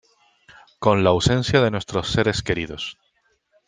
[0.79, 2.97] con la ausencia de nuestros seres queridos,